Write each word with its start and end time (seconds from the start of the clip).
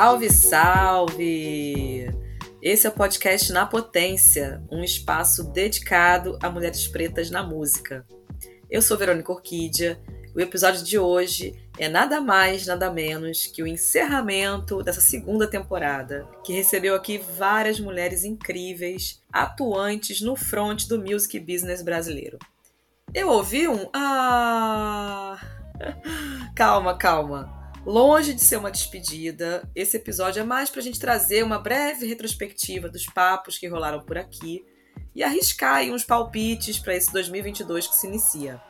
Salve, 0.00 0.30
salve! 0.30 2.06
Esse 2.62 2.86
é 2.86 2.88
o 2.88 2.92
podcast 2.92 3.52
Na 3.52 3.66
Potência, 3.66 4.62
um 4.70 4.84
espaço 4.84 5.42
dedicado 5.50 6.38
a 6.40 6.48
mulheres 6.48 6.86
pretas 6.86 7.32
na 7.32 7.42
música. 7.42 8.06
Eu 8.70 8.80
sou 8.80 8.96
Verônica 8.96 9.32
Orquídea. 9.32 10.00
O 10.36 10.40
episódio 10.40 10.84
de 10.84 10.96
hoje 11.00 11.60
é 11.76 11.88
nada 11.88 12.20
mais, 12.20 12.64
nada 12.64 12.92
menos 12.92 13.46
que 13.46 13.60
o 13.60 13.66
encerramento 13.66 14.84
dessa 14.84 15.00
segunda 15.00 15.48
temporada, 15.48 16.28
que 16.44 16.52
recebeu 16.52 16.94
aqui 16.94 17.18
várias 17.18 17.80
mulheres 17.80 18.22
incríveis, 18.22 19.20
atuantes 19.32 20.20
no 20.20 20.36
front 20.36 20.86
do 20.86 21.00
music 21.00 21.40
business 21.40 21.82
brasileiro. 21.82 22.38
Eu 23.12 23.30
ouvi 23.30 23.66
um 23.66 23.90
ah. 23.92 25.40
calma, 26.54 26.96
calma. 26.96 27.57
Longe 27.88 28.34
de 28.34 28.44
ser 28.44 28.58
uma 28.58 28.70
despedida, 28.70 29.66
esse 29.74 29.96
episódio 29.96 30.40
é 30.40 30.44
mais 30.44 30.68
para 30.68 30.80
a 30.80 30.82
gente 30.82 31.00
trazer 31.00 31.42
uma 31.42 31.58
breve 31.58 32.06
retrospectiva 32.06 32.86
dos 32.86 33.06
papos 33.06 33.56
que 33.56 33.66
rolaram 33.66 34.02
por 34.02 34.18
aqui 34.18 34.62
e 35.14 35.22
arriscar 35.22 35.76
aí 35.76 35.90
uns 35.90 36.04
palpites 36.04 36.78
para 36.78 36.94
esse 36.94 37.10
2022 37.10 37.86
que 37.86 37.94
se 37.94 38.06
inicia. 38.06 38.60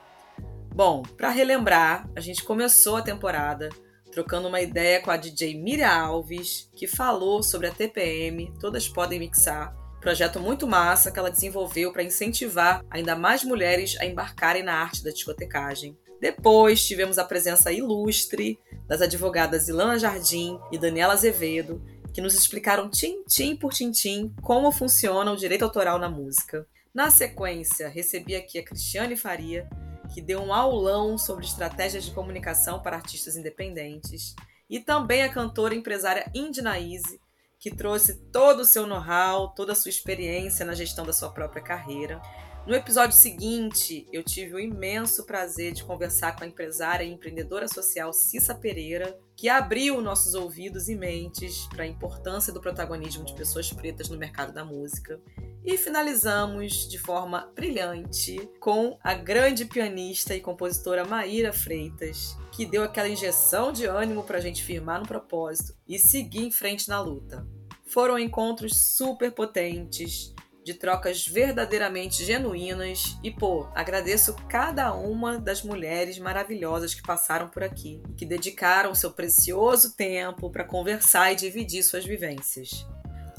Bom, 0.73 1.03
para 1.03 1.31
relembrar, 1.31 2.09
a 2.15 2.21
gente 2.21 2.45
começou 2.45 2.95
a 2.95 3.03
temporada 3.03 3.71
trocando 4.13 4.47
uma 4.47 4.61
ideia 4.61 5.01
com 5.01 5.11
a 5.11 5.17
DJ 5.17 5.61
Miriam 5.61 5.91
Alves, 5.91 6.71
que 6.77 6.87
falou 6.87 7.43
sobre 7.43 7.67
a 7.67 7.73
TPM, 7.73 8.55
Todas 8.61 8.89
Podem 8.89 9.19
Mixar, 9.19 9.75
projeto 10.01 10.39
muito 10.39 10.65
massa 10.65 11.11
que 11.11 11.19
ela 11.19 11.29
desenvolveu 11.29 11.93
para 11.93 12.05
incentivar 12.05 12.85
ainda 12.89 13.17
mais 13.17 13.43
mulheres 13.43 13.97
a 13.99 14.07
embarcarem 14.07 14.63
na 14.63 14.75
arte 14.75 15.03
da 15.03 15.11
discotecagem. 15.11 15.99
Depois 16.21 16.87
tivemos 16.87 17.19
a 17.19 17.25
presença 17.25 17.73
ilustre 17.73 18.61
das 18.89 19.03
advogadas 19.03 19.69
Ilana 19.69 19.99
Jardim 19.99 20.59
e 20.73 20.79
Daniela 20.79 21.13
Azevedo, 21.13 21.81
que 22.13 22.23
nos 22.23 22.35
explicaram 22.35 22.91
tintim 22.91 23.55
por 23.55 23.73
tintim 23.73 24.35
como 24.43 24.73
funciona 24.73 25.31
o 25.31 25.37
direito 25.37 25.65
autoral 25.65 25.99
na 25.99 26.09
música. 26.09 26.67
Na 26.93 27.11
sequência, 27.11 27.89
recebi 27.89 28.35
aqui 28.35 28.59
a 28.59 28.65
Cristiane 28.65 29.15
Faria, 29.15 29.69
que 30.13 30.23
deu 30.23 30.41
um 30.41 30.53
aulão 30.53 31.19
sobre 31.19 31.45
estratégias 31.45 32.05
de 32.05 32.13
comunicação 32.13 32.81
para 32.81 32.97
artistas 32.97 33.37
independentes, 33.37 34.35
e 34.69 34.81
também 34.81 35.23
a 35.23 35.29
cantora 35.29 35.75
e 35.75 35.79
empresária 35.79 36.31
Indinaíse, 36.35 37.21
que 37.59 37.71
trouxe 37.71 38.15
todo 38.33 38.61
o 38.61 38.65
seu 38.65 38.87
know-how, 38.87 39.53
toda 39.55 39.73
a 39.73 39.75
sua 39.75 39.91
experiência 39.91 40.65
na 40.65 40.75
gestão 40.75 41.05
da 41.05 41.13
sua 41.13 41.31
própria 41.31 41.63
carreira. 41.63 42.21
No 42.69 42.75
episódio 42.75 43.17
seguinte, 43.17 44.07
eu 44.13 44.23
tive 44.23 44.55
o 44.55 44.61
imenso 44.61 45.25
prazer 45.25 45.73
de 45.73 45.83
conversar 45.83 46.37
com 46.37 46.45
a 46.45 46.47
empresária 46.47 47.03
e 47.03 47.11
empreendedora 47.11 47.67
social 47.67 48.13
Cissa 48.13 48.55
Pereira, 48.55 49.19
que 49.35 49.49
abriu 49.49 50.03
nossos 50.03 50.35
ouvidos 50.35 50.87
e 50.87 50.95
mentes 50.95 51.67
para 51.69 51.85
a 51.85 51.87
importância 51.87 52.53
do 52.53 52.61
protagonismo 52.61 53.25
de 53.25 53.33
pessoas 53.33 53.73
pretas 53.73 54.11
no 54.11 54.19
mercado 54.19 54.53
da 54.53 54.67
música. 54.67 55.19
E 55.65 55.79
finalizamos 55.79 56.87
de 56.87 56.99
forma 56.99 57.51
brilhante 57.55 58.37
com 58.61 58.99
a 59.03 59.15
grande 59.15 59.65
pianista 59.65 60.35
e 60.35 60.41
compositora 60.43 61.07
Maíra 61.07 61.55
Freitas, 61.55 62.37
que 62.53 62.67
deu 62.67 62.85
aquela 62.85 63.09
injeção 63.09 63.73
de 63.73 63.87
ânimo 63.87 64.25
para 64.25 64.37
a 64.37 64.43
gente 64.43 64.63
firmar 64.63 65.01
no 65.01 65.09
propósito 65.09 65.75
e 65.89 65.99
seguir 65.99 66.45
em 66.45 66.53
frente 66.53 66.87
na 66.87 67.01
luta. 67.01 67.49
Foram 67.87 68.19
encontros 68.19 68.77
super 68.95 69.33
potentes 69.33 70.35
de 70.69 70.75
trocas 70.75 71.27
verdadeiramente 71.27 72.23
genuínas 72.23 73.17
e, 73.23 73.31
pô, 73.31 73.67
agradeço 73.75 74.37
cada 74.51 74.93
uma 74.93 75.39
das 75.39 75.63
mulheres 75.63 76.19
maravilhosas 76.19 76.93
que 76.93 77.01
passaram 77.01 77.49
por 77.49 77.63
aqui, 77.63 78.03
que 78.19 78.27
dedicaram 78.27 78.95
seu 78.95 79.11
precioso 79.11 79.97
tempo 79.97 80.51
para 80.51 80.65
conversar 80.65 81.33
e 81.33 81.37
dividir 81.37 81.83
suas 81.83 82.05
vivências. 82.05 82.87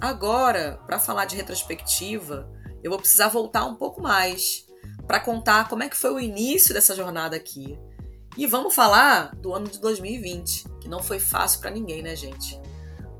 Agora, 0.01 0.79
para 0.87 0.97
falar 0.97 1.25
de 1.25 1.35
retrospectiva, 1.35 2.51
eu 2.81 2.89
vou 2.89 2.99
precisar 2.99 3.27
voltar 3.27 3.63
um 3.65 3.75
pouco 3.75 4.01
mais 4.01 4.65
para 5.05 5.19
contar 5.19 5.69
como 5.69 5.83
é 5.83 5.89
que 5.89 5.97
foi 5.97 6.11
o 6.11 6.19
início 6.19 6.73
dessa 6.73 6.95
jornada 6.95 7.35
aqui. 7.35 7.77
E 8.35 8.47
vamos 8.47 8.73
falar 8.73 9.35
do 9.35 9.53
ano 9.53 9.67
de 9.67 9.79
2020, 9.79 10.63
que 10.81 10.89
não 10.89 11.03
foi 11.03 11.19
fácil 11.19 11.59
para 11.59 11.69
ninguém, 11.69 12.01
né, 12.01 12.15
gente? 12.15 12.59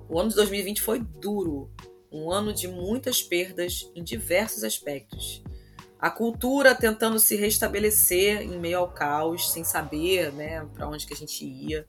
O 0.09 0.19
ano 0.19 0.29
de 0.29 0.35
2020 0.35 0.81
foi 0.81 0.99
duro, 0.99 1.69
um 2.11 2.31
ano 2.31 2.53
de 2.53 2.67
muitas 2.67 3.21
perdas 3.21 3.89
em 3.95 4.03
diversos 4.03 4.63
aspectos. 4.63 5.43
A 5.99 6.09
cultura 6.09 6.73
tentando 6.73 7.19
se 7.19 7.35
restabelecer 7.35 8.41
em 8.41 8.57
meio 8.57 8.79
ao 8.79 8.89
caos, 8.89 9.51
sem 9.51 9.63
saber 9.63 10.31
né, 10.31 10.65
para 10.73 10.87
onde 10.87 11.05
que 11.05 11.13
a 11.13 11.17
gente 11.17 11.45
ia. 11.45 11.85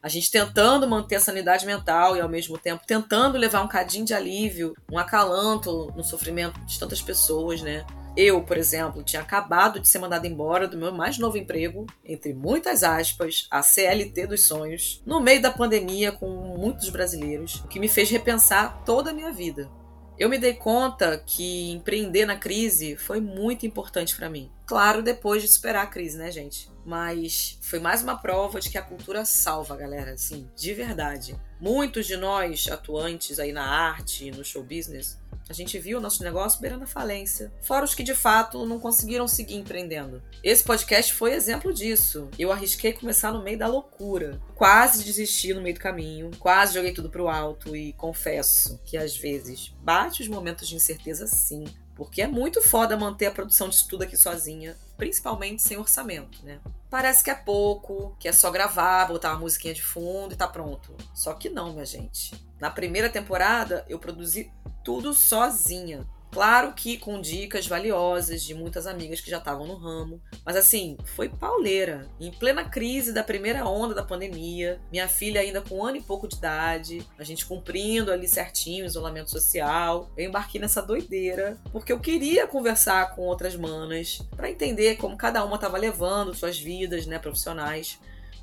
A 0.00 0.08
gente 0.08 0.30
tentando 0.30 0.88
manter 0.88 1.16
a 1.16 1.20
sanidade 1.20 1.64
mental 1.64 2.16
e, 2.16 2.20
ao 2.20 2.28
mesmo 2.28 2.58
tempo, 2.58 2.84
tentando 2.86 3.38
levar 3.38 3.62
um 3.62 3.68
cadinho 3.68 4.04
de 4.04 4.14
alívio, 4.14 4.74
um 4.90 4.98
acalanto 4.98 5.92
no 5.96 6.02
sofrimento 6.02 6.58
de 6.64 6.78
tantas 6.78 7.00
pessoas, 7.00 7.62
né? 7.62 7.84
Eu, 8.14 8.42
por 8.42 8.58
exemplo, 8.58 9.02
tinha 9.02 9.22
acabado 9.22 9.80
de 9.80 9.88
ser 9.88 9.98
mandada 9.98 10.26
embora 10.26 10.68
do 10.68 10.76
meu 10.76 10.92
mais 10.92 11.18
novo 11.18 11.38
emprego, 11.38 11.86
entre 12.04 12.34
muitas 12.34 12.82
aspas, 12.82 13.46
a 13.50 13.62
CLT 13.62 14.26
dos 14.26 14.46
sonhos, 14.46 15.02
no 15.06 15.18
meio 15.18 15.40
da 15.40 15.50
pandemia 15.50 16.12
com 16.12 16.28
muitos 16.28 16.90
brasileiros, 16.90 17.56
o 17.64 17.68
que 17.68 17.80
me 17.80 17.88
fez 17.88 18.10
repensar 18.10 18.82
toda 18.84 19.10
a 19.10 19.14
minha 19.14 19.32
vida. 19.32 19.70
Eu 20.18 20.28
me 20.28 20.38
dei 20.38 20.52
conta 20.52 21.22
que 21.26 21.70
empreender 21.70 22.26
na 22.26 22.36
crise 22.36 22.96
foi 22.96 23.18
muito 23.18 23.64
importante 23.64 24.14
para 24.14 24.28
mim. 24.28 24.50
Claro, 24.66 25.02
depois 25.02 25.40
de 25.40 25.48
superar 25.48 25.84
a 25.84 25.88
crise, 25.88 26.18
né, 26.18 26.30
gente? 26.30 26.70
Mas 26.84 27.58
foi 27.62 27.78
mais 27.78 28.02
uma 28.02 28.16
prova 28.16 28.60
de 28.60 28.68
que 28.68 28.76
a 28.76 28.82
cultura 28.82 29.24
salva, 29.24 29.74
galera, 29.74 30.12
assim, 30.12 30.48
de 30.54 30.74
verdade. 30.74 31.34
Muitos 31.58 32.06
de 32.06 32.16
nós, 32.16 32.68
atuantes 32.70 33.38
aí 33.38 33.52
na 33.52 33.64
arte, 33.64 34.30
no 34.30 34.44
show 34.44 34.62
business, 34.62 35.18
a 35.48 35.52
gente 35.52 35.78
viu 35.78 35.98
o 35.98 36.00
nosso 36.00 36.22
negócio 36.22 36.60
beirando 36.60 36.84
a 36.84 36.86
falência. 36.86 37.52
Fora 37.62 37.84
os 37.84 37.94
que 37.94 38.02
de 38.02 38.14
fato 38.14 38.64
não 38.66 38.78
conseguiram 38.78 39.28
seguir 39.28 39.56
empreendendo. 39.56 40.22
Esse 40.42 40.64
podcast 40.64 41.12
foi 41.14 41.32
exemplo 41.32 41.72
disso. 41.72 42.28
Eu 42.38 42.52
arrisquei 42.52 42.92
começar 42.92 43.32
no 43.32 43.42
meio 43.42 43.58
da 43.58 43.66
loucura. 43.66 44.40
Quase 44.54 45.04
desisti 45.04 45.52
no 45.52 45.60
meio 45.60 45.74
do 45.74 45.80
caminho, 45.80 46.30
quase 46.38 46.74
joguei 46.74 46.92
tudo 46.92 47.10
pro 47.10 47.28
alto 47.28 47.76
e 47.76 47.92
confesso 47.94 48.80
que 48.84 48.96
às 48.96 49.16
vezes 49.16 49.74
bate 49.82 50.22
os 50.22 50.28
momentos 50.28 50.68
de 50.68 50.76
incerteza 50.76 51.26
sim. 51.26 51.64
Porque 51.94 52.22
é 52.22 52.26
muito 52.26 52.62
foda 52.62 52.96
manter 52.96 53.26
a 53.26 53.30
produção 53.30 53.68
disso 53.68 53.86
tudo 53.88 54.02
aqui 54.02 54.16
sozinha, 54.16 54.76
principalmente 54.96 55.62
sem 55.62 55.76
orçamento, 55.76 56.44
né? 56.44 56.58
Parece 56.88 57.22
que 57.22 57.30
é 57.30 57.34
pouco, 57.34 58.16
que 58.18 58.28
é 58.28 58.32
só 58.32 58.50
gravar, 58.50 59.06
botar 59.06 59.30
uma 59.30 59.40
musiquinha 59.40 59.74
de 59.74 59.82
fundo 59.82 60.32
e 60.32 60.36
tá 60.36 60.48
pronto. 60.48 60.96
Só 61.14 61.34
que 61.34 61.50
não, 61.50 61.72
minha 61.72 61.84
gente. 61.84 62.34
Na 62.58 62.70
primeira 62.70 63.08
temporada, 63.08 63.84
eu 63.88 63.98
produzi 63.98 64.50
tudo 64.84 65.12
sozinha. 65.12 66.06
Claro 66.32 66.72
que 66.72 66.96
com 66.96 67.20
dicas 67.20 67.66
valiosas 67.66 68.42
de 68.42 68.54
muitas 68.54 68.86
amigas 68.86 69.20
que 69.20 69.30
já 69.30 69.36
estavam 69.36 69.66
no 69.66 69.76
ramo, 69.76 70.18
mas 70.46 70.56
assim, 70.56 70.96
foi 71.04 71.28
pauleira. 71.28 72.08
Em 72.18 72.30
plena 72.30 72.64
crise 72.64 73.12
da 73.12 73.22
primeira 73.22 73.66
onda 73.66 73.94
da 73.94 74.02
pandemia, 74.02 74.80
minha 74.90 75.06
filha 75.06 75.42
ainda 75.42 75.60
com 75.60 75.76
um 75.76 75.84
ano 75.84 75.98
e 75.98 76.02
pouco 76.02 76.26
de 76.26 76.36
idade, 76.36 77.06
a 77.18 77.22
gente 77.22 77.44
cumprindo 77.44 78.10
ali 78.10 78.26
certinho 78.26 78.84
o 78.84 78.86
isolamento 78.86 79.30
social, 79.30 80.10
eu 80.16 80.26
embarquei 80.26 80.58
nessa 80.58 80.80
doideira, 80.80 81.60
porque 81.70 81.92
eu 81.92 82.00
queria 82.00 82.46
conversar 82.46 83.14
com 83.14 83.20
outras 83.26 83.54
manas 83.54 84.22
para 84.34 84.50
entender 84.50 84.96
como 84.96 85.18
cada 85.18 85.44
uma 85.44 85.56
estava 85.56 85.76
levando 85.76 86.34
suas 86.34 86.58
vidas, 86.58 87.04
né, 87.04 87.18
profissionais 87.18 88.00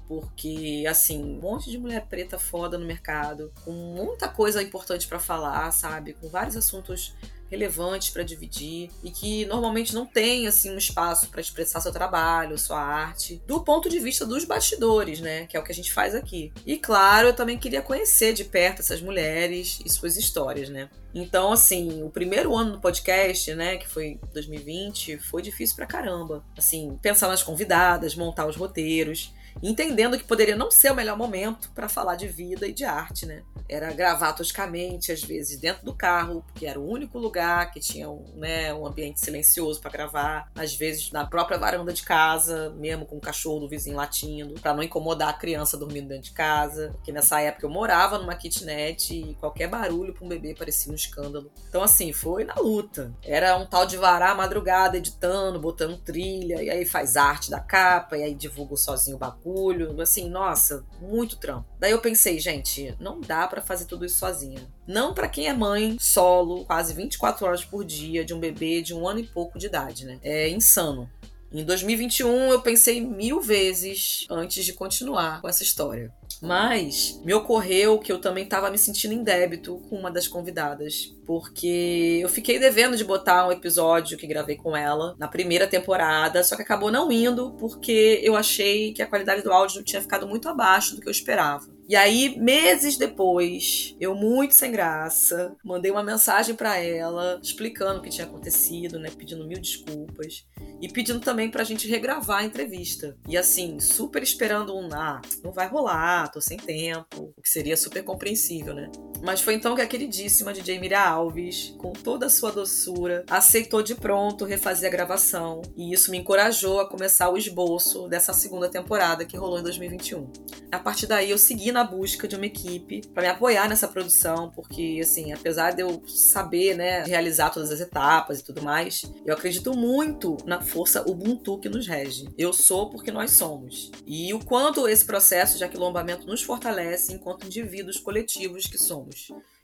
porque 0.10 0.86
assim, 0.90 1.24
um 1.24 1.40
monte 1.40 1.70
de 1.70 1.78
mulher 1.78 2.08
preta 2.08 2.40
foda 2.40 2.80
no 2.80 2.86
mercado, 2.86 3.54
com 3.64 3.72
muita 3.72 4.28
coisa 4.28 4.60
importante 4.60 5.08
para 5.08 5.20
falar, 5.20 5.72
sabe? 5.72 6.14
Com 6.14 6.28
vários 6.28 6.58
assuntos 6.58 7.14
relevantes 7.48 8.10
para 8.10 8.24
dividir 8.24 8.90
e 9.04 9.12
que 9.12 9.46
normalmente 9.46 9.94
não 9.94 10.06
tem 10.06 10.48
assim 10.48 10.72
um 10.72 10.78
espaço 10.78 11.30
para 11.30 11.42
expressar 11.42 11.82
seu 11.82 11.92
trabalho, 11.92 12.58
sua 12.58 12.80
arte, 12.80 13.42
do 13.46 13.62
ponto 13.62 13.88
de 13.88 14.00
vista 14.00 14.26
dos 14.26 14.46
bastidores, 14.46 15.20
né, 15.20 15.46
que 15.48 15.58
é 15.58 15.60
o 15.60 15.64
que 15.64 15.72
a 15.72 15.76
gente 15.76 15.92
faz 15.92 16.14
aqui. 16.16 16.52
E 16.66 16.78
claro, 16.78 17.30
eu 17.30 17.34
também 17.34 17.58
queria 17.58 17.82
conhecer 17.82 18.34
de 18.34 18.44
perto 18.44 18.80
essas 18.80 19.02
mulheres 19.02 19.80
e 19.86 19.90
suas 19.90 20.18
histórias, 20.18 20.70
né? 20.70 20.90
Então, 21.14 21.52
assim, 21.52 22.04
o 22.04 22.10
primeiro 22.10 22.56
ano 22.56 22.74
do 22.74 22.80
podcast, 22.80 23.54
né, 23.56 23.78
que 23.78 23.88
foi 23.88 24.20
2020, 24.32 25.18
foi 25.18 25.42
difícil 25.42 25.76
pra 25.76 25.88
caramba. 25.88 26.46
Assim, 26.56 27.00
pensar 27.02 27.28
nas 27.28 27.42
convidadas, 27.42 28.16
montar 28.16 28.46
os 28.46 28.56
roteiros 28.56 29.34
entendendo 29.62 30.18
que 30.18 30.24
poderia 30.24 30.56
não 30.56 30.70
ser 30.70 30.92
o 30.92 30.96
melhor 30.96 31.18
momento 31.18 31.72
para 31.72 31.90
falar 31.90 32.16
de 32.16 32.28
vida 32.28 32.68
e 32.68 32.74
de 32.74 32.86
arte, 32.86 33.26
né? 33.26 33.44
Era 33.68 33.92
gravar 33.94 34.34
toscamente, 34.34 35.12
às 35.12 35.22
vezes 35.22 35.60
dentro 35.60 35.86
do 35.86 35.94
carro, 35.94 36.44
porque 36.48 36.66
era 36.66 36.80
o 36.80 36.88
único 36.88 37.20
lugar 37.20 37.72
que 37.72 37.80
tinha 37.80 38.10
um, 38.10 38.26
né, 38.36 38.74
um 38.74 38.86
ambiente 38.86 39.20
silencioso 39.20 39.80
para 39.80 39.92
gravar, 39.92 40.50
às 40.56 40.76
vezes 40.76 41.12
na 41.12 41.26
própria 41.26 41.58
varanda 41.58 41.94
de 41.94 42.04
casa, 42.04 42.72
mesmo 42.72 43.06
com 43.06 43.18
o 43.18 43.22
cachorro 43.22 43.60
do 43.60 43.70
vizinho 43.70 43.96
latindo, 43.96 44.56
para 44.56 44.74
não 44.74 44.82
incomodar 44.82 45.30
a 45.30 45.34
criança 45.34 45.78
dormindo 45.78 46.08
dentro 46.08 46.24
de 46.24 46.32
casa, 46.32 46.90
porque 46.94 47.12
nessa 47.12 47.40
época 47.42 47.66
eu 47.66 47.70
morava 47.70 48.18
numa 48.18 48.36
kitnet 48.36 49.14
e 49.14 49.36
qualquer 49.36 49.68
barulho 49.68 50.14
para 50.14 50.26
um 50.26 50.30
bebê 50.30 50.56
parecia 50.56 50.92
um 50.92 50.96
escândalo. 50.96 51.52
Então 51.68 51.84
assim, 51.84 52.12
foi 52.12 52.44
na 52.44 52.56
luta. 52.56 53.14
Era 53.24 53.56
um 53.58 53.66
tal 53.66 53.86
de 53.86 53.98
varar 53.98 54.32
a 54.32 54.36
madrugada 54.36 54.98
editando, 54.98 55.60
botando 55.60 55.98
trilha, 55.98 56.64
e 56.64 56.70
aí 56.70 56.86
faz 56.86 57.16
arte 57.16 57.52
da 57.52 57.60
capa, 57.60 58.18
e 58.18 58.24
aí 58.24 58.34
divulga 58.34 58.76
sozinho 58.76 59.18
o 59.18 59.20
babado 59.20 59.39
bagulho, 59.44 60.00
assim, 60.02 60.30
nossa, 60.30 60.86
muito 61.02 61.38
trampo. 61.38 61.66
Daí 61.80 61.92
eu 61.92 62.00
pensei, 62.00 62.40
gente, 62.40 62.96
não 63.00 63.20
dá 63.20 63.48
para 63.48 63.62
fazer 63.62 63.86
tudo 63.86 64.06
isso 64.06 64.20
sozinha. 64.20 64.62
Não 64.86 65.14
para 65.14 65.28
quem 65.28 65.48
é 65.48 65.54
mãe 65.54 65.98
solo, 66.00 66.66
quase 66.66 66.94
24 66.94 67.46
horas 67.46 67.64
por 67.64 67.84
dia, 67.84 68.26
de 68.26 68.34
um 68.34 68.40
bebê 68.40 68.82
de 68.82 68.94
um 68.94 69.08
ano 69.08 69.20
e 69.20 69.28
pouco 69.28 69.58
de 69.58 69.68
idade, 69.68 70.06
né? 70.06 70.20
É 70.22 70.50
insano. 70.50 71.10
Em 71.52 71.64
2021 71.64 72.52
eu 72.52 72.62
pensei 72.62 73.02
mil 73.02 73.42
vezes 73.42 74.26
antes 74.30 74.64
de 74.64 74.72
continuar 74.72 75.42
com 75.42 75.50
essa 75.50 75.64
história. 75.64 76.14
Mas 76.42 77.20
me 77.26 77.34
ocorreu 77.34 77.98
que 77.98 78.12
eu 78.12 78.22
também 78.22 78.44
estava 78.44 78.70
me 78.70 78.78
sentindo 78.78 79.14
em 79.14 79.24
débito 79.24 79.80
com 79.90 79.98
uma 79.98 80.12
das 80.12 80.28
convidadas, 80.28 81.14
porque 81.26 82.20
eu 82.22 82.30
fiquei 82.30 82.60
devendo 82.60 82.96
de 82.96 83.04
botar 83.04 83.48
um 83.48 83.52
episódio 83.52 84.18
que 84.18 84.28
gravei 84.28 84.56
com 84.56 84.78
ela 84.78 85.16
na 85.18 85.28
primeira 85.28 85.68
temporada, 85.68 86.44
só 86.44 86.56
que 86.56 86.62
acabou 86.62 86.92
não 86.92 87.12
indo 87.12 87.52
porque 87.60 88.22
eu 88.24 88.36
achei 88.36 88.94
que 88.94 89.02
a 89.02 89.08
qualidade 89.08 89.42
do 89.42 89.52
áudio 89.52 89.84
tinha 89.84 90.02
ficado 90.02 90.28
muito 90.28 90.48
abaixo 90.48 90.96
do 90.96 91.02
que 91.02 91.08
eu 91.08 91.12
esperava. 91.12 91.79
E 91.90 91.96
aí, 91.96 92.38
meses 92.40 92.98
depois, 92.98 93.96
eu 94.00 94.14
muito 94.14 94.54
sem 94.54 94.72
graça, 94.72 95.56
mandei 95.66 95.90
uma 95.90 96.04
mensagem 96.04 96.54
para 96.54 96.78
ela 96.78 97.40
explicando 97.42 98.00
o 98.00 98.04
que 98.04 98.12
tinha 98.12 98.28
acontecido, 98.28 99.00
né, 99.00 99.10
pedindo 99.10 99.48
mil 99.48 99.60
desculpas 99.60 100.46
e 100.80 100.88
pedindo 100.88 101.20
também 101.20 101.50
pra 101.50 101.64
gente 101.64 101.88
regravar 101.88 102.42
a 102.42 102.46
entrevista. 102.46 103.18
E 103.28 103.36
assim, 103.36 103.80
super 103.80 104.22
esperando 104.22 104.78
um, 104.78 104.88
ah, 104.94 105.20
não 105.44 105.52
vai 105.52 105.68
rolar, 105.68 106.30
tô 106.30 106.40
sem 106.40 106.58
tempo, 106.58 107.34
o 107.36 107.42
que 107.42 107.50
seria 107.50 107.76
super 107.76 108.04
compreensível, 108.04 108.76
né? 108.76 108.92
Mas 109.22 109.42
foi 109.42 109.54
então 109.54 109.76
que 109.76 109.82
a 109.82 109.88
queridíssima 109.88 110.54
DJ 110.54 110.80
Miriam 110.80 111.00
Alves, 111.00 111.76
com 111.78 111.92
toda 111.92 112.28
a 112.28 112.30
sua 112.30 112.52
doçura, 112.52 113.26
aceitou 113.30 113.84
de 113.84 113.96
pronto 113.96 114.46
refazer 114.46 114.88
a 114.88 114.92
gravação. 114.92 115.62
E 115.76 115.94
isso 115.94 116.12
me 116.12 116.18
encorajou 116.18 116.80
a 116.80 116.88
começar 116.88 117.30
o 117.30 117.38
esboço 117.38 118.08
dessa 118.08 118.34
segunda 118.34 118.70
temporada 118.70 119.26
que 119.26 119.38
rolou 119.38 119.60
em 119.60 119.64
2021. 119.64 120.32
A 120.72 120.80
partir 120.80 121.08
daí 121.08 121.32
eu 121.32 121.38
segui 121.38 121.72
na 121.72 121.84
busca 121.84 122.28
de 122.28 122.36
uma 122.36 122.46
equipe 122.46 123.02
para 123.14 123.24
me 123.24 123.30
apoiar 123.30 123.68
nessa 123.68 123.88
produção, 123.88 124.52
porque 124.52 125.00
assim, 125.02 125.34
apesar 125.34 125.72
de 125.72 125.82
eu 125.82 126.02
saber, 126.08 126.76
né, 126.76 127.04
realizar 127.04 127.50
todas 127.50 127.72
as 127.72 127.80
etapas 127.80 128.40
e 128.40 128.44
tudo 128.44 128.62
mais, 128.62 129.02
eu 129.26 129.34
acredito 129.34 129.76
muito 129.76 130.38
na 130.46 130.62
força 130.62 131.04
Ubuntu 131.10 131.60
que 131.60 131.70
nos 131.70 131.88
rege. 131.88 132.28
Eu 132.38 132.54
sou 132.54 132.90
porque 132.90 133.12
nós 133.12 133.32
somos. 133.32 133.92
E 134.06 134.34
o 134.34 134.40
quanto 134.44 134.88
esse 134.88 135.06
processo 135.06 135.58
de 135.58 135.64
aquilombamento 135.64 136.28
nos 136.28 136.42
fortalece 136.42 137.14
enquanto 137.14 137.46
indivíduos 137.46 137.98
coletivos 137.98 138.68
que 138.68 138.78
somos. 138.78 139.09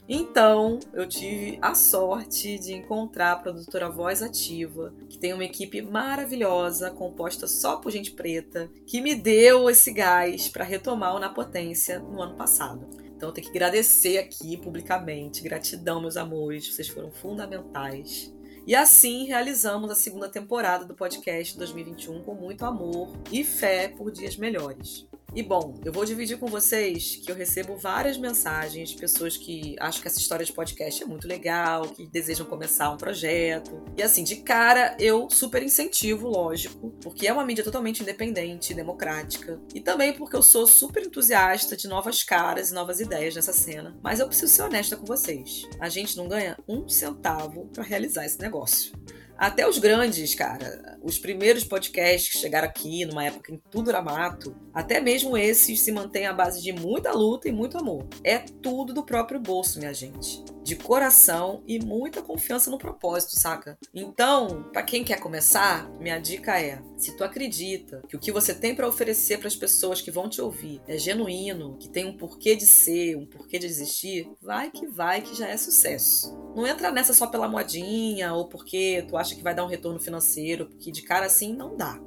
Então, 0.07 0.79
eu 0.93 1.07
tive 1.07 1.57
a 1.61 1.73
sorte 1.73 2.59
de 2.59 2.73
encontrar 2.73 3.31
a 3.31 3.35
produtora 3.37 3.89
Voz 3.89 4.21
Ativa, 4.21 4.93
que 5.09 5.17
tem 5.17 5.33
uma 5.33 5.43
equipe 5.43 5.81
maravilhosa, 5.81 6.91
composta 6.91 7.47
só 7.47 7.77
por 7.77 7.91
gente 7.91 8.11
preta, 8.11 8.69
que 8.85 9.01
me 9.01 9.15
deu 9.15 9.67
esse 9.69 9.91
gás 9.91 10.47
para 10.47 10.63
retomar 10.63 11.15
o 11.15 11.19
Na 11.19 11.29
Potência 11.29 11.97
no 11.99 12.21
ano 12.21 12.35
passado. 12.35 12.87
Então, 13.15 13.29
eu 13.29 13.33
tenho 13.33 13.47
que 13.47 13.57
agradecer 13.57 14.19
aqui 14.19 14.57
publicamente. 14.57 15.41
Gratidão, 15.41 16.01
meus 16.01 16.17
amores, 16.17 16.71
vocês 16.71 16.87
foram 16.87 17.11
fundamentais. 17.11 18.31
E 18.67 18.75
assim 18.75 19.25
realizamos 19.25 19.91
a 19.91 19.95
segunda 19.95 20.27
temporada 20.27 20.85
do 20.85 20.95
podcast 20.95 21.55
2021 21.55 22.23
com 22.23 22.33
muito 22.33 22.65
amor 22.65 23.11
e 23.31 23.43
fé 23.43 23.87
por 23.87 24.11
dias 24.11 24.37
melhores. 24.37 25.07
E 25.35 25.43
bom, 25.43 25.77
eu 25.83 25.91
vou 25.91 26.05
dividir 26.05 26.37
com 26.37 26.47
vocês 26.47 27.17
que 27.17 27.29
eu 27.29 27.35
recebo 27.35 27.75
várias 27.75 28.17
mensagens 28.17 28.91
de 28.91 28.95
pessoas 28.95 29.35
que 29.35 29.75
acham 29.81 30.01
que 30.01 30.07
essa 30.07 30.17
história 30.17 30.45
de 30.45 30.53
podcast 30.53 31.03
é 31.03 31.05
muito 31.05 31.27
legal, 31.27 31.89
que 31.89 32.07
desejam 32.07 32.45
começar 32.45 32.89
um 32.89 32.95
projeto. 32.95 33.83
E 33.97 34.01
assim, 34.01 34.23
de 34.23 34.37
cara, 34.37 34.95
eu 34.97 35.29
super 35.29 35.61
incentivo, 35.61 36.29
lógico, 36.29 36.91
porque 37.01 37.27
é 37.27 37.33
uma 37.33 37.43
mídia 37.43 37.65
totalmente 37.65 38.01
independente, 38.01 38.73
democrática. 38.73 39.59
E 39.73 39.81
também 39.81 40.13
porque 40.13 40.37
eu 40.37 40.41
sou 40.41 40.65
super 40.65 41.05
entusiasta 41.05 41.75
de 41.75 41.89
novas 41.89 42.23
caras 42.23 42.71
e 42.71 42.73
novas 42.73 43.01
ideias 43.01 43.35
nessa 43.35 43.51
cena. 43.51 43.93
Mas 44.01 44.21
eu 44.21 44.27
preciso 44.27 44.53
ser 44.53 44.61
honesta 44.61 44.95
com 44.95 45.05
vocês. 45.05 45.67
A 45.81 45.89
gente 45.89 46.15
não 46.15 46.29
ganha 46.29 46.57
um 46.65 46.87
centavo 46.87 47.65
para 47.73 47.83
realizar 47.83 48.25
esse 48.25 48.39
negócio. 48.39 48.93
Até 49.37 49.67
os 49.67 49.77
grandes, 49.77 50.33
cara, 50.33 50.97
os 51.03 51.19
primeiros 51.19 51.63
podcasts 51.63 52.31
que 52.31 52.39
chegaram 52.39 52.67
aqui, 52.67 53.05
numa 53.05 53.25
época 53.25 53.53
em 53.53 53.61
tudo 53.69 53.89
era 53.89 54.01
mato, 54.01 54.55
até 54.73 54.99
mesmo 54.99 55.37
esses 55.37 55.81
se 55.81 55.91
mantêm 55.91 56.25
à 56.25 56.33
base 56.33 56.61
de 56.61 56.71
muita 56.71 57.11
luta 57.11 57.49
e 57.49 57.51
muito 57.51 57.77
amor. 57.77 58.07
É 58.23 58.39
tudo 58.39 58.93
do 58.93 59.03
próprio 59.03 59.39
bolso, 59.39 59.79
minha 59.79 59.93
gente. 59.93 60.43
De 60.63 60.75
coração 60.75 61.61
e 61.67 61.77
muita 61.77 62.23
confiança 62.23 62.71
no 62.71 62.79
propósito, 62.79 63.39
saca? 63.39 63.77
Então, 63.93 64.63
para 64.73 64.81
quem 64.81 65.03
quer 65.03 65.19
começar, 65.19 65.87
minha 65.99 66.17
dica 66.17 66.59
é: 66.59 66.81
se 66.97 67.15
tu 67.15 67.23
acredita 67.23 68.01
que 68.09 68.15
o 68.15 68.19
que 68.19 68.31
você 68.31 68.51
tem 68.51 68.73
para 68.73 68.87
oferecer 68.87 69.37
para 69.37 69.47
as 69.47 69.55
pessoas 69.55 70.01
que 70.01 70.09
vão 70.09 70.27
te 70.27 70.41
ouvir 70.41 70.81
é 70.87 70.97
genuíno, 70.97 71.77
que 71.77 71.87
tem 71.87 72.05
um 72.05 72.17
porquê 72.17 72.55
de 72.55 72.65
ser, 72.65 73.15
um 73.15 73.27
porquê 73.27 73.59
de 73.59 73.67
existir, 73.67 74.27
vai 74.41 74.71
que 74.71 74.87
vai 74.87 75.21
que 75.21 75.35
já 75.35 75.47
é 75.47 75.55
sucesso. 75.55 76.35
Não 76.55 76.65
entra 76.65 76.91
nessa 76.91 77.13
só 77.13 77.27
pela 77.27 77.47
modinha 77.47 78.33
ou 78.33 78.47
porque 78.47 79.05
tu 79.07 79.17
acha 79.17 79.24
que 79.33 79.41
vai 79.41 79.55
dar 79.55 79.63
um 79.63 79.69
retorno 79.69 79.99
financeiro, 79.99 80.65
porque 80.67 80.91
de 80.91 81.01
cara 81.01 81.25
assim 81.25 81.55
não 81.55 81.75
dá. 81.75 81.97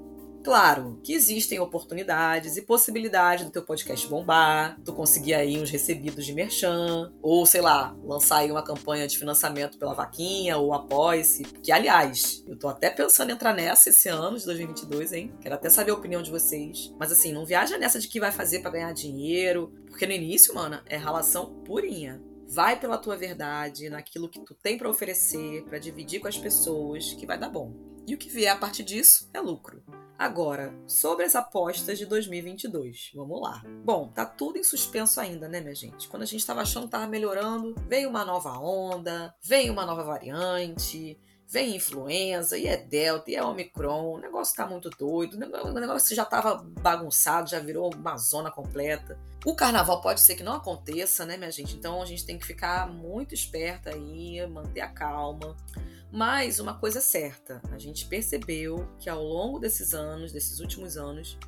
Claro 0.48 0.98
que 1.02 1.12
existem 1.12 1.58
oportunidades 1.58 2.56
e 2.56 2.62
possibilidades 2.62 3.44
do 3.44 3.50
teu 3.50 3.62
podcast 3.62 4.06
bombar, 4.08 4.78
tu 4.84 4.92
conseguir 4.92 5.34
aí 5.34 5.60
uns 5.60 5.68
recebidos 5.68 6.24
de 6.24 6.32
merchan, 6.32 7.12
ou 7.20 7.44
sei 7.44 7.60
lá, 7.60 7.94
lançar 8.02 8.38
aí 8.38 8.50
uma 8.50 8.62
campanha 8.62 9.06
de 9.06 9.18
financiamento 9.18 9.78
pela 9.78 9.94
vaquinha 9.94 10.56
ou 10.56 10.72
apoie-se. 10.72 11.42
Que, 11.42 11.72
aliás, 11.72 12.42
eu 12.46 12.56
tô 12.56 12.68
até 12.68 12.88
pensando 12.88 13.30
em 13.30 13.34
entrar 13.34 13.52
nessa 13.52 13.90
esse 13.90 14.08
ano 14.08 14.38
de 14.38 14.44
2022, 14.44 15.12
hein? 15.12 15.34
Quero 15.40 15.54
até 15.54 15.68
saber 15.68 15.90
a 15.90 15.94
opinião 15.94 16.22
de 16.22 16.30
vocês. 16.30 16.94
Mas 16.98 17.12
assim, 17.12 17.32
não 17.32 17.44
viaja 17.44 17.76
nessa 17.76 17.98
de 17.98 18.08
que 18.08 18.20
vai 18.20 18.32
fazer 18.32 18.60
para 18.60 18.70
ganhar 18.70 18.92
dinheiro, 18.92 19.72
porque 19.86 20.06
no 20.06 20.12
início, 20.12 20.54
mano, 20.54 20.80
é 20.86 20.96
relação 20.96 21.62
purinha. 21.64 22.22
Vai 22.50 22.80
pela 22.80 22.96
tua 22.96 23.16
verdade, 23.16 23.90
naquilo 23.90 24.28
que 24.28 24.40
tu 24.40 24.54
tem 24.54 24.78
para 24.78 24.88
oferecer, 24.88 25.64
para 25.64 25.78
dividir 25.78 26.18
com 26.18 26.28
as 26.28 26.38
pessoas, 26.38 27.12
que 27.12 27.26
vai 27.26 27.38
dar 27.38 27.50
bom. 27.50 27.74
E 28.06 28.14
o 28.14 28.18
que 28.18 28.30
vier 28.30 28.50
a 28.50 28.56
partir 28.56 28.82
disso 28.82 29.28
é 29.34 29.40
lucro. 29.40 29.82
Agora, 30.18 30.74
sobre 30.86 31.26
as 31.26 31.36
apostas 31.36 31.98
de 31.98 32.06
2022, 32.06 33.10
vamos 33.14 33.40
lá. 33.40 33.62
Bom, 33.84 34.08
tá 34.08 34.24
tudo 34.24 34.58
em 34.58 34.64
suspenso 34.64 35.20
ainda, 35.20 35.46
né, 35.46 35.60
minha 35.60 35.74
gente? 35.74 36.08
Quando 36.08 36.22
a 36.22 36.26
gente 36.26 36.40
estava 36.40 36.62
achando 36.62 36.86
que 36.86 36.90
tava 36.90 37.06
melhorando, 37.06 37.74
veio 37.86 38.08
uma 38.08 38.24
nova 38.24 38.58
onda, 38.58 39.32
veio 39.42 39.72
uma 39.72 39.84
nova 39.84 40.02
variante, 40.02 41.16
vem 41.50 41.76
influenza, 41.76 42.58
e 42.58 42.66
é 42.66 42.76
Delta, 42.76 43.30
e 43.30 43.34
é 43.34 43.42
Omicron, 43.42 44.16
o 44.16 44.18
negócio 44.18 44.54
tá 44.54 44.66
muito 44.66 44.90
doido, 44.90 45.34
o 45.34 45.80
negócio 45.80 46.14
já 46.14 46.24
tava 46.24 46.62
bagunçado, 46.80 47.48
já 47.48 47.58
virou 47.58 47.90
uma 47.94 48.18
zona 48.18 48.50
completa. 48.50 49.18
O 49.46 49.54
carnaval 49.54 50.02
pode 50.02 50.20
ser 50.20 50.34
que 50.34 50.42
não 50.42 50.52
aconteça, 50.52 51.24
né, 51.24 51.38
minha 51.38 51.50
gente? 51.50 51.74
Então 51.74 52.02
a 52.02 52.04
gente 52.06 52.26
tem 52.26 52.38
que 52.38 52.46
ficar 52.46 52.86
muito 52.92 53.34
esperta 53.34 53.90
aí, 53.90 54.46
manter 54.46 54.82
a 54.82 54.88
calma. 54.88 55.56
Mas 56.12 56.58
uma 56.58 56.74
coisa 56.74 56.98
é 56.98 57.02
certa, 57.02 57.62
a 57.72 57.78
gente 57.78 58.06
percebeu 58.06 58.86
que 58.98 59.08
ao 59.08 59.22
longo 59.22 59.58
desses 59.58 59.94
anos, 59.94 60.32
desses 60.32 60.60
últimos 60.60 60.96
anos, 60.96 61.38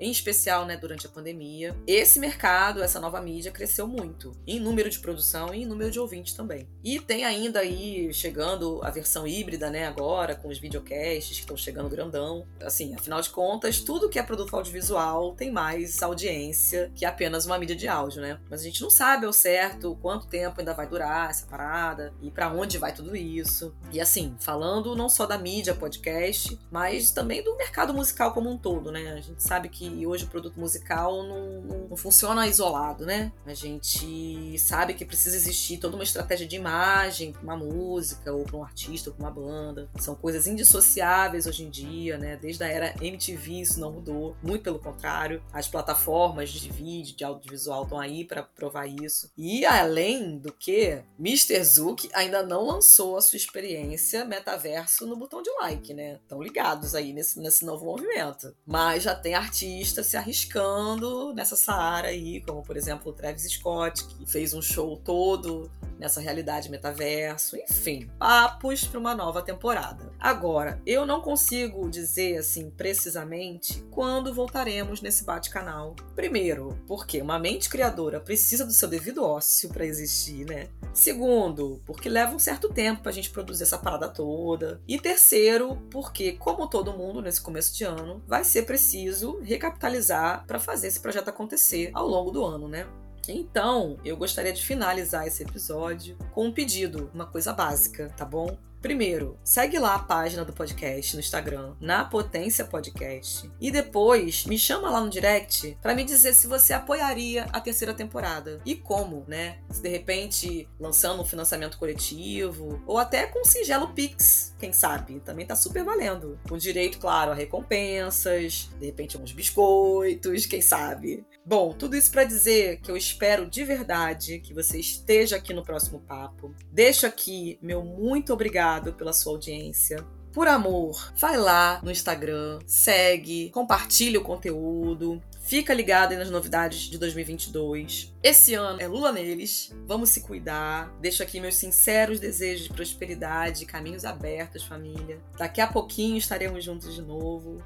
em 0.00 0.10
especial 0.10 0.66
né, 0.66 0.76
durante 0.76 1.06
a 1.06 1.10
pandemia. 1.10 1.76
Esse 1.86 2.18
mercado, 2.18 2.82
essa 2.82 3.00
nova 3.00 3.20
mídia, 3.20 3.52
cresceu 3.52 3.86
muito 3.86 4.32
em 4.46 4.60
número 4.60 4.90
de 4.90 4.98
produção 4.98 5.54
e 5.54 5.62
em 5.62 5.66
número 5.66 5.90
de 5.90 6.00
ouvintes 6.00 6.34
também. 6.34 6.68
E 6.82 7.00
tem 7.00 7.24
ainda 7.24 7.60
aí 7.60 8.12
chegando 8.12 8.80
a 8.82 8.90
versão 8.90 9.26
híbrida, 9.26 9.70
né, 9.70 9.86
agora, 9.86 10.34
com 10.34 10.48
os 10.48 10.58
videocasts 10.58 11.36
que 11.36 11.40
estão 11.40 11.56
chegando 11.56 11.88
grandão. 11.88 12.46
Assim, 12.60 12.94
afinal 12.94 13.20
de 13.20 13.30
contas, 13.30 13.80
tudo 13.80 14.08
que 14.08 14.18
é 14.18 14.22
produto 14.22 14.54
audiovisual 14.54 15.34
tem 15.34 15.50
mais 15.50 16.02
audiência 16.02 16.90
que 16.94 17.04
apenas 17.04 17.46
uma 17.46 17.58
mídia 17.58 17.76
de 17.76 17.88
áudio, 17.88 18.20
né? 18.20 18.38
Mas 18.50 18.60
a 18.60 18.64
gente 18.64 18.82
não 18.82 18.90
sabe 18.90 19.26
ao 19.26 19.32
certo 19.32 19.96
quanto 20.00 20.26
tempo 20.26 20.60
ainda 20.60 20.74
vai 20.74 20.86
durar 20.86 21.30
essa 21.30 21.46
parada 21.46 22.12
e 22.20 22.30
para 22.30 22.52
onde 22.52 22.78
vai 22.78 22.92
tudo 22.92 23.16
isso. 23.16 23.74
E 23.92 24.00
assim, 24.00 24.34
falando 24.38 24.96
não 24.96 25.08
só 25.08 25.26
da 25.26 25.38
mídia 25.38 25.74
podcast, 25.74 26.58
mas 26.70 27.10
também 27.10 27.42
do 27.42 27.56
mercado 27.56 27.94
musical 27.94 28.32
como 28.32 28.50
um 28.50 28.58
todo, 28.58 28.90
né? 28.90 29.12
A 29.12 29.20
gente 29.20 29.42
sabe 29.42 29.68
que 29.68 29.86
que 29.94 30.06
hoje 30.06 30.24
o 30.24 30.28
produto 30.28 30.58
musical 30.58 31.22
não, 31.22 31.60
não, 31.62 31.78
não 31.88 31.96
funciona 31.96 32.46
isolado, 32.46 33.06
né? 33.06 33.32
A 33.46 33.54
gente 33.54 34.58
sabe 34.58 34.94
que 34.94 35.04
precisa 35.04 35.36
existir 35.36 35.78
toda 35.78 35.94
uma 35.94 36.02
estratégia 36.02 36.46
de 36.46 36.56
imagem 36.56 37.32
para 37.32 37.42
uma 37.42 37.56
música, 37.56 38.32
ou 38.32 38.44
para 38.44 38.56
um 38.56 38.64
artista, 38.64 39.10
ou 39.10 39.16
para 39.16 39.24
uma 39.24 39.30
banda. 39.30 39.88
São 40.00 40.14
coisas 40.14 40.46
indissociáveis 40.46 41.46
hoje 41.46 41.64
em 41.64 41.70
dia, 41.70 42.18
né? 42.18 42.36
Desde 42.36 42.64
a 42.64 42.68
era 42.68 42.94
MTV 43.00 43.60
isso 43.60 43.80
não 43.80 43.92
mudou, 43.92 44.36
muito 44.42 44.62
pelo 44.62 44.78
contrário. 44.78 45.42
As 45.52 45.68
plataformas 45.68 46.50
de 46.50 46.70
vídeo, 46.70 47.16
de 47.16 47.24
audiovisual 47.24 47.84
estão 47.84 48.00
aí 48.00 48.24
para 48.24 48.42
provar 48.42 48.86
isso. 48.86 49.30
E 49.36 49.64
além 49.64 50.38
do 50.38 50.52
que, 50.52 51.02
Mr. 51.18 51.62
Zuck 51.62 52.08
ainda 52.12 52.42
não 52.42 52.66
lançou 52.66 53.16
a 53.16 53.22
sua 53.22 53.36
experiência 53.36 54.24
metaverso 54.24 55.06
no 55.06 55.16
botão 55.16 55.42
de 55.42 55.50
like, 55.60 55.94
né? 55.94 56.18
Estão 56.22 56.42
ligados 56.42 56.94
aí 56.94 57.12
nesse, 57.12 57.38
nesse 57.38 57.64
novo 57.64 57.84
movimento. 57.84 58.54
Mas 58.66 59.04
já 59.04 59.14
tem 59.14 59.34
artistas 59.34 59.73
artistas 59.74 60.06
se 60.06 60.16
arriscando 60.16 61.34
nessa 61.34 61.56
Saara 61.56 62.08
aí, 62.08 62.40
como 62.40 62.62
por 62.62 62.76
exemplo 62.76 63.10
o 63.10 63.12
Travis 63.12 63.50
Scott, 63.50 64.04
que 64.04 64.26
fez 64.26 64.54
um 64.54 64.62
show 64.62 64.96
todo 65.04 65.70
nessa 65.98 66.20
realidade 66.20 66.70
metaverso, 66.70 67.56
enfim, 67.56 68.10
papos 68.18 68.84
para 68.84 68.98
uma 68.98 69.14
nova 69.14 69.42
temporada. 69.42 70.12
Agora, 70.18 70.80
eu 70.86 71.06
não 71.06 71.20
consigo 71.20 71.88
dizer 71.88 72.38
assim 72.38 72.70
precisamente 72.70 73.84
quando 73.90 74.34
voltaremos 74.34 75.00
nesse 75.00 75.24
bate-canal. 75.24 75.94
Primeiro, 76.14 76.78
porque 76.86 77.20
uma 77.20 77.38
mente 77.38 77.68
criadora 77.68 78.20
precisa 78.20 78.64
do 78.64 78.72
seu 78.72 78.88
devido 78.88 79.24
ócio 79.24 79.68
para 79.68 79.86
existir, 79.86 80.44
né? 80.44 80.68
Segundo, 80.92 81.80
porque 81.84 82.08
leva 82.08 82.34
um 82.34 82.38
certo 82.38 82.68
tempo 82.68 83.02
pra 83.02 83.12
gente 83.12 83.30
produzir 83.30 83.64
essa 83.64 83.78
parada 83.78 84.08
toda. 84.08 84.80
E 84.86 84.98
terceiro, 84.98 85.76
porque 85.90 86.32
como 86.32 86.68
todo 86.68 86.92
mundo 86.92 87.20
nesse 87.20 87.40
começo 87.40 87.74
de 87.74 87.84
ano, 87.84 88.22
vai 88.26 88.44
ser 88.44 88.62
preciso 88.62 89.40
recapitalizar 89.40 90.44
para 90.46 90.60
fazer 90.60 90.88
esse 90.88 91.00
projeto 91.00 91.28
acontecer 91.28 91.90
ao 91.92 92.06
longo 92.06 92.30
do 92.30 92.44
ano, 92.44 92.68
né? 92.68 92.86
Então, 93.32 93.98
eu 94.04 94.16
gostaria 94.16 94.52
de 94.52 94.64
finalizar 94.64 95.26
esse 95.26 95.42
episódio 95.42 96.16
com 96.32 96.46
um 96.46 96.52
pedido, 96.52 97.10
uma 97.14 97.26
coisa 97.26 97.52
básica, 97.52 98.12
tá 98.16 98.24
bom? 98.24 98.56
Primeiro, 98.84 99.38
segue 99.42 99.78
lá 99.78 99.94
a 99.94 99.98
página 99.98 100.44
do 100.44 100.52
podcast 100.52 101.14
no 101.14 101.20
Instagram, 101.20 101.74
na 101.80 102.04
Potência 102.04 102.66
Podcast. 102.66 103.50
E 103.58 103.70
depois, 103.70 104.44
me 104.44 104.58
chama 104.58 104.90
lá 104.90 105.00
no 105.00 105.08
direct 105.08 105.78
para 105.80 105.94
me 105.94 106.04
dizer 106.04 106.34
se 106.34 106.46
você 106.46 106.74
apoiaria 106.74 107.44
a 107.44 107.62
terceira 107.62 107.94
temporada. 107.94 108.60
E 108.62 108.74
como, 108.74 109.24
né? 109.26 109.56
Se 109.70 109.80
de 109.80 109.88
repente 109.88 110.68
lançando 110.78 111.22
um 111.22 111.24
financiamento 111.24 111.78
coletivo, 111.78 112.78
ou 112.86 112.98
até 112.98 113.26
com 113.26 113.40
um 113.40 113.44
singelo 113.46 113.88
Pix, 113.94 114.54
quem 114.58 114.74
sabe? 114.74 115.18
Também 115.20 115.46
tá 115.46 115.56
super 115.56 115.82
valendo. 115.82 116.38
Com 116.46 116.58
direito, 116.58 116.98
claro, 116.98 117.32
a 117.32 117.34
recompensas, 117.34 118.68
de 118.78 118.84
repente 118.84 119.16
uns 119.16 119.32
biscoitos, 119.32 120.44
quem 120.44 120.60
sabe? 120.60 121.24
Bom, 121.46 121.74
tudo 121.74 121.94
isso 121.94 122.10
para 122.10 122.24
dizer 122.24 122.80
que 122.80 122.90
eu 122.90 122.96
espero 122.96 123.44
de 123.44 123.64
verdade 123.64 124.40
que 124.40 124.54
você 124.54 124.78
esteja 124.80 125.36
aqui 125.36 125.52
no 125.52 125.62
próximo 125.62 126.00
papo. 126.00 126.54
Deixo 126.72 127.06
aqui 127.06 127.58
meu 127.60 127.84
muito 127.84 128.32
obrigado 128.32 128.94
pela 128.94 129.12
sua 129.12 129.32
audiência. 129.32 129.98
Por 130.32 130.48
amor, 130.48 131.12
vai 131.16 131.36
lá 131.36 131.80
no 131.82 131.90
Instagram, 131.90 132.60
segue, 132.66 133.50
compartilha 133.50 134.18
o 134.18 134.24
conteúdo, 134.24 135.22
fica 135.42 135.74
ligado 135.74 136.12
aí 136.12 136.18
nas 136.18 136.30
novidades 136.30 136.88
de 136.88 136.96
2022. 136.96 138.12
Esse 138.22 138.54
ano 138.54 138.80
é 138.80 138.88
Lula 138.88 139.12
neles, 139.12 139.70
vamos 139.86 140.08
se 140.08 140.22
cuidar. 140.22 140.92
Deixo 140.98 141.22
aqui 141.22 141.40
meus 141.40 141.56
sinceros 141.56 142.18
desejos 142.18 142.68
de 142.68 142.72
prosperidade, 142.72 143.66
caminhos 143.66 144.06
abertos, 144.06 144.64
família. 144.64 145.20
Daqui 145.36 145.60
a 145.60 145.66
pouquinho 145.66 146.16
estaremos 146.16 146.64
juntos 146.64 146.94
de 146.94 147.02
novo. 147.02 147.62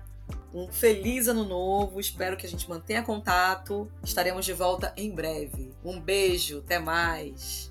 Um 0.52 0.68
feliz 0.68 1.28
ano 1.28 1.44
novo, 1.44 2.00
espero 2.00 2.36
que 2.36 2.46
a 2.46 2.48
gente 2.48 2.68
mantenha 2.68 3.02
contato. 3.02 3.90
Estaremos 4.02 4.46
de 4.46 4.52
volta 4.52 4.92
em 4.96 5.10
breve. 5.10 5.72
Um 5.84 6.00
beijo, 6.00 6.58
até 6.58 6.78
mais. 6.78 7.70